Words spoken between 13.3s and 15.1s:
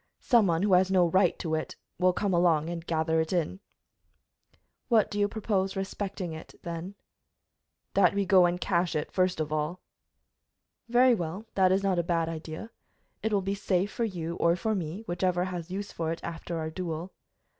will be safe for you or for me,